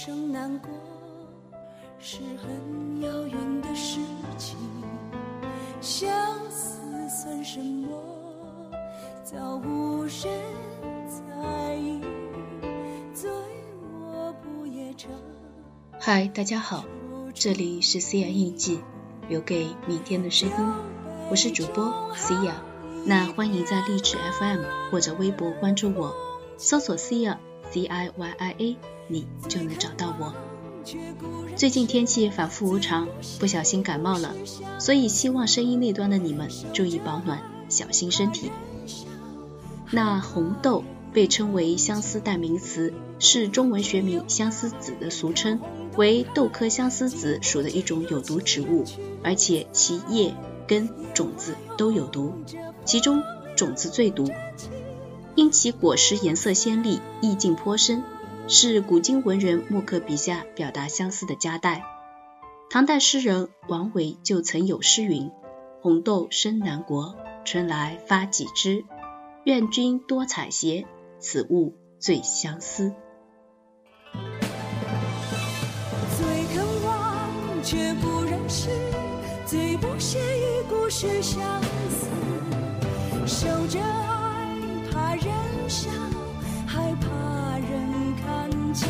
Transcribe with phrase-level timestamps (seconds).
[0.00, 0.70] 生难过，
[1.98, 3.98] 是很遥远的事
[4.36, 4.56] 情。
[5.80, 6.08] 相
[6.48, 6.78] 思
[7.08, 7.98] 算什么？
[9.24, 10.12] 早无人
[11.08, 12.00] 在意。
[13.12, 13.28] 醉
[14.12, 15.10] 卧不夜城。
[15.98, 16.84] 嗨，大家好，
[17.34, 18.78] 这里是 C 雅印记，
[19.28, 20.54] 留给明天的声音。
[21.28, 22.62] 我是主播 C 雅，
[23.04, 26.14] 那欢迎在荔枝 FM 或者微博关注我，
[26.56, 27.40] 搜索 C 雅
[27.72, 28.76] C I Y I A，
[29.08, 30.32] 你就能找到我。
[31.56, 33.08] 最近天气反复无常，
[33.38, 34.34] 不小心感冒了，
[34.78, 38.50] 所以希望声音那端的你们注意保暖，小心身体。
[39.90, 45.60] 那红豆被称为相思代名词，是中文学名相思子的俗称，
[45.96, 48.84] 为豆科相思子属的一种有毒植物，
[49.22, 50.34] 而且其叶、
[50.66, 52.32] 根、种子都有毒，
[52.84, 53.22] 其中
[53.56, 54.30] 种子最毒，
[55.34, 58.02] 因其果实颜色鲜丽，意境颇深。
[58.50, 61.84] 是古今文人墨客笔下表达相思的佳代。
[62.70, 65.30] 唐代诗人王维就曾有诗云
[65.82, 67.14] ：“红豆生南国，
[67.44, 68.86] 春来发几枝。
[69.44, 70.86] 愿君多采撷，
[71.18, 72.94] 此物最相思。”
[76.16, 78.70] 最肯忘却不忍失，
[79.44, 82.08] 最不屑与故事相思。
[83.26, 84.56] 守着爱，
[84.90, 85.26] 怕人
[85.68, 85.90] 笑，
[86.66, 87.57] 害怕
[88.80, 88.88] 人。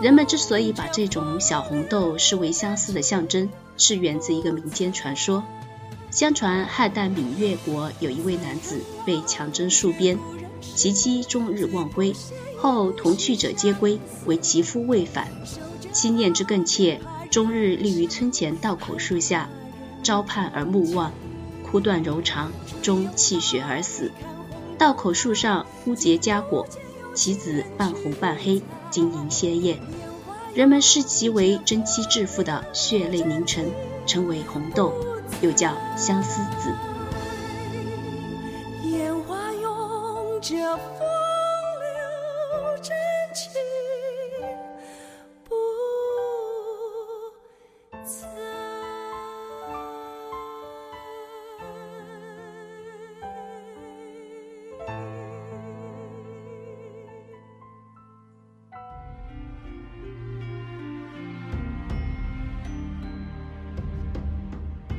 [0.00, 5.42] 人们之所以把这种小红豆视为相思的象征，是源自一个民间传说。
[6.10, 10.16] 相传汉代闽越国有一位男子被强征戍边，
[10.60, 12.14] 其妻终日忘归，
[12.56, 15.28] 后同去者皆归，唯其夫未返，
[15.92, 17.00] 其念之更切。
[17.30, 19.50] 终日立于村前道口树下，
[20.02, 21.12] 朝盼而暮望，
[21.62, 22.50] 枯断柔肠，
[22.82, 24.10] 终气血而死。
[24.78, 26.66] 道口树上忽结佳果，
[27.14, 29.78] 其子半红半黑，晶莹鲜艳，
[30.54, 33.70] 人们视其为真妻致富的血泪凝成，
[34.06, 34.94] 称为红豆，
[35.40, 36.72] 又叫相思子。
[38.84, 41.06] 烟花拥着风
[41.82, 42.96] 流真
[43.34, 43.67] 情。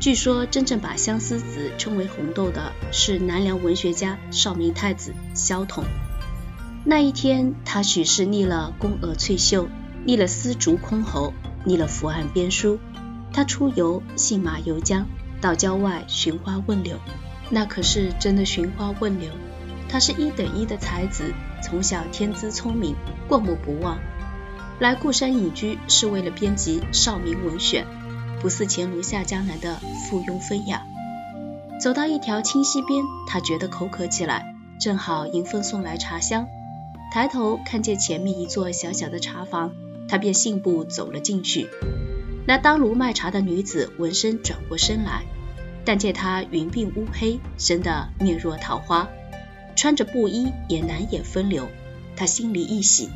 [0.00, 5.84] 据说，真正把相思子称为红豆的是南梁文学家少明太子萧统。
[6.86, 9.68] 那一天，他许是腻了宫娥翠袖，
[10.06, 11.34] 腻了丝竹箜篌，
[11.64, 12.78] 腻了伏案编书。
[13.30, 15.04] 他出游，信马游缰，
[15.42, 16.96] 到郊外寻花问柳。
[17.50, 19.28] 那可是真的寻花问柳。
[19.86, 21.24] 他是一等一的才子，
[21.62, 22.96] 从小天资聪明，
[23.28, 23.98] 过目不忘。
[24.78, 27.84] 来故山隐居是为了编辑《少明文选》。
[28.40, 29.76] 不似前炉下江南的
[30.08, 30.86] 附庸风雅。
[31.80, 36.46] 走到一条清溪边，他觉得口渴起来，正好迎风送来茶香。
[37.12, 39.72] 抬头看见前面一座小小的茶房，
[40.08, 41.68] 他便信步走了进去。
[42.46, 45.24] 那当炉卖茶的女子闻声转过身来，
[45.84, 49.08] 但见她云鬓乌黑，生得面若桃花，
[49.76, 51.68] 穿着布衣也难掩风流。
[52.16, 53.08] 他心里一喜，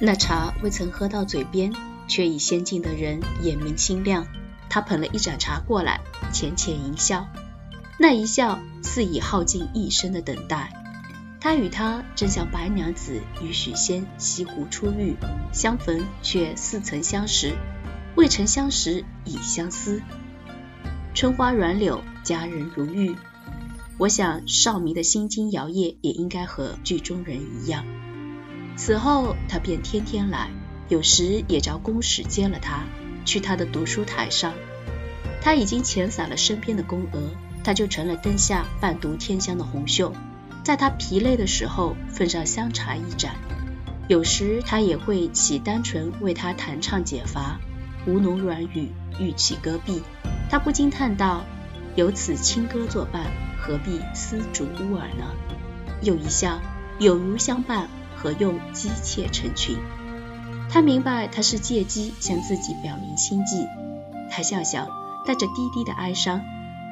[0.00, 1.72] 那茶未曾喝到嘴边，
[2.08, 4.26] 却已先进的人眼明心亮。
[4.70, 6.00] 他捧了一盏茶过来，
[6.32, 7.28] 浅浅一笑，
[7.98, 10.72] 那一笑似已耗尽一生的等待。
[11.40, 15.16] 他与她正像白娘子与许仙西湖初遇，
[15.52, 17.56] 相逢却似曾相识，
[18.14, 20.02] 未曾相识已相思。
[21.14, 23.16] 春花软柳，佳人如玉。
[23.98, 27.84] 我想少明的心经摇曳，也应该和剧中人一样。
[28.76, 30.50] 此后他便天天来，
[30.88, 32.84] 有时也着公使接了他。
[33.30, 34.54] 去他的读书台上，
[35.40, 37.30] 他已经遣散了身边的宫娥，
[37.62, 40.12] 他就成了灯下伴读天香的红袖。
[40.64, 43.36] 在他疲累的时候，奉上香茶一盏。
[44.08, 47.60] 有时他也会起单纯为他弹唱解乏，
[48.04, 48.88] 吴侬软语，
[49.20, 50.02] 玉起戈壁。
[50.50, 51.44] 他不禁叹道
[51.94, 53.30] ：“有此清歌作伴，
[53.60, 55.32] 何必丝竹乌耳呢？”
[56.02, 56.60] 又一笑
[56.98, 59.76] ：“有如相伴，何用姬妾成群？”
[60.72, 63.66] 他明白，他是借机向自己表明心迹。
[64.30, 64.88] 他笑笑，
[65.26, 66.42] 带着低低的哀伤：“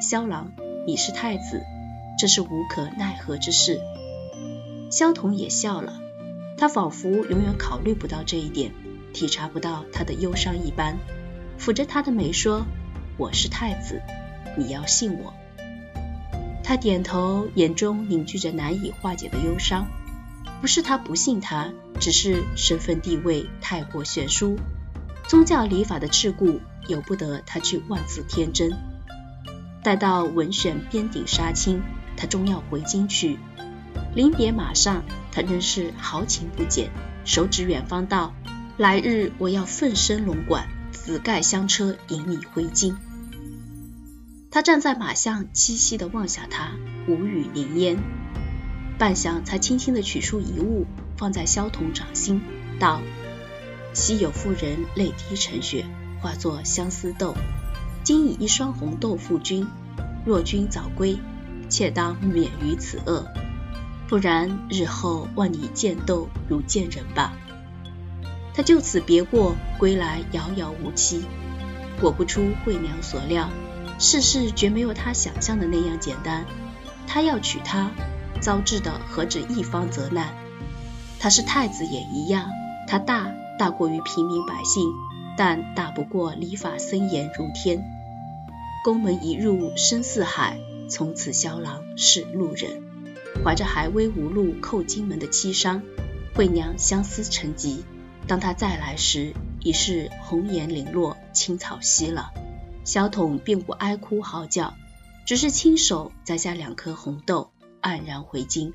[0.03, 0.51] 萧郎，
[0.85, 1.63] 你是太子，
[2.19, 3.81] 这是无可奈何之事。”
[4.91, 6.01] 萧统也笑了，
[6.57, 8.73] 他仿佛永远考虑不到这一点，
[9.13, 10.97] 体察不到他的忧伤一般，
[11.59, 12.67] 抚着他的眉说
[13.17, 14.03] ：“我是太子，
[14.57, 15.33] 你要信我。”
[16.65, 19.87] 他点头，眼中凝聚着难以化解的忧伤。
[20.61, 24.57] 不是他不信他，只是身份地位太过悬殊，
[25.27, 28.73] 宗教礼法的桎梏由不得他去妄自天真。
[29.83, 31.83] 待到文选边顶杀青，
[32.17, 33.39] 他终要回京去。
[34.15, 36.91] 临别马上，他仍是豪情不减，
[37.25, 38.35] 手指远方道
[38.77, 42.97] ：“来日我要奋身龙管，紫盖香车迎你回京。”
[44.51, 46.73] 他站在马巷，凄凄地望下他，
[47.07, 47.99] 无语凝噎。
[48.99, 50.85] 半晌，才轻轻地取出一物，
[51.17, 52.43] 放在萧统掌心，
[52.81, 53.01] 道
[53.95, 55.87] ：“昔有妇人泪滴成雪，
[56.21, 57.35] 化作相思豆。
[58.03, 59.69] 今以一双红豆付君，
[60.27, 61.19] 若君早归，
[61.69, 63.25] 妾当免于此恶。
[64.09, 67.33] 不然，日后望你见豆如见人吧。”
[68.53, 71.23] 他就此别过，归来遥遥无期。
[72.01, 73.49] 果不出惠娘所料，
[74.01, 76.45] 世事绝没有他想象的那样简单。
[77.07, 77.93] 他要娶她。
[78.41, 80.35] 遭致的何止一方责难？
[81.19, 82.51] 他是太子也一样，
[82.87, 84.83] 他大大过于平民百姓，
[85.37, 87.85] 但大不过礼法森严如天。
[88.85, 90.59] 宫门一入深似海，
[90.89, 92.83] 从此萧郎是路人。
[93.45, 95.83] 怀着还危无路叩金门的凄伤，
[96.35, 97.85] 惠娘相思成疾。
[98.27, 102.31] 当他再来时，已是红颜零落，青草稀了。
[102.85, 104.75] 萧统并不哀哭嚎叫，
[105.27, 107.51] 只是亲手摘下两颗红豆。
[107.89, 108.75] 黯然回京，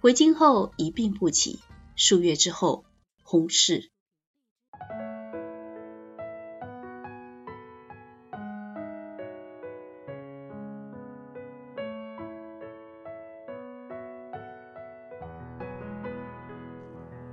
[0.00, 1.58] 回京后一病不起，
[1.96, 2.84] 数月之后
[3.24, 3.90] 薨逝。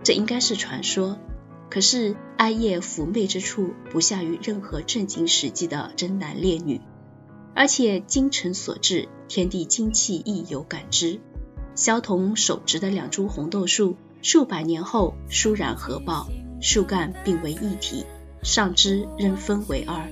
[0.04, 1.20] 这应该是传说，
[1.70, 6.82] 可是哀叶妩媚之处，不下于任何震惊史记的真男烈女。
[7.54, 11.20] 而且精诚所至，天地精气亦有感知。
[11.76, 16.28] 萧统手植的两株红豆树，数百年后倏然合抱，
[16.62, 18.06] 树干并为一体，
[18.44, 20.10] 上枝仍分为二。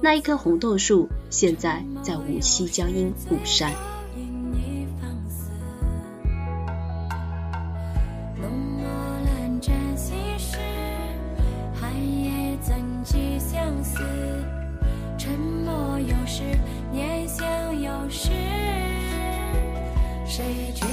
[0.00, 3.72] 那一棵红豆树，现在在无锡江阴古山。
[16.90, 17.46] 念想
[17.80, 18.30] 有时
[20.26, 20.84] 谁知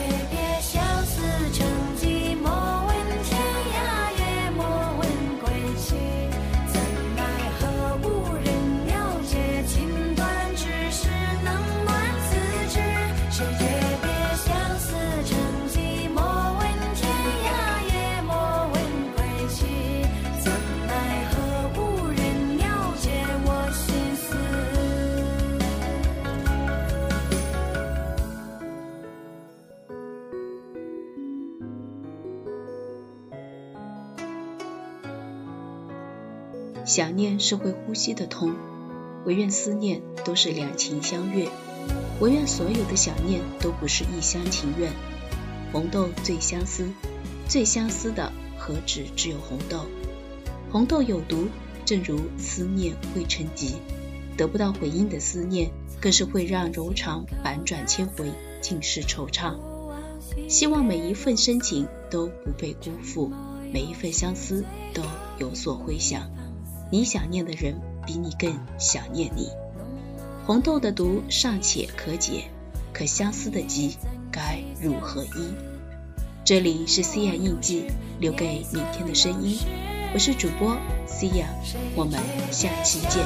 [36.92, 38.54] 想念是会呼吸的痛，
[39.24, 41.48] 唯愿思念都是两情相悦，
[42.20, 44.92] 唯愿所有的想念都不是一厢情愿。
[45.72, 46.89] 红豆最相思，
[47.48, 49.86] 最相思的何止只有红豆？
[50.70, 51.48] 红豆有毒，
[51.86, 53.75] 正如思念会成疾，
[54.36, 59.56] 得不到回应的思念，更是会让柔肠百转千回，尽是惆怅。
[60.50, 63.32] 希望每一份深情都不被辜负，
[63.72, 65.01] 每一份相思都
[65.38, 66.30] 有所回响。
[66.91, 69.50] 你想念的人比你更想念你。
[70.45, 72.43] 红豆的毒尚且可解，
[72.91, 73.95] 可相思的疾
[74.29, 75.53] 该如何医？
[76.43, 77.86] 这里是西雅印记，
[78.19, 79.57] 留给明天的声音。
[80.13, 80.75] 我是主播
[81.07, 81.48] 西雅，
[81.95, 82.19] 我们
[82.51, 83.25] 下期见。